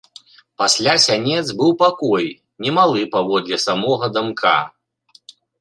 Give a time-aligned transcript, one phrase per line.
[0.61, 2.25] Пасля сянец быў пакой,
[2.67, 4.59] немалы паводле самога дамка.